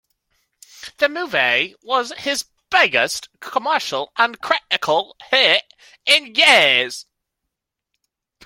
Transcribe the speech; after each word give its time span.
The 0.97 1.07
movie 1.07 1.75
was 1.83 2.11
his 2.17 2.45
biggest 2.71 3.29
commercial 3.39 4.11
and 4.17 4.41
critical 4.41 5.15
hit 5.29 5.63
in 6.07 6.33
years. 6.33 7.05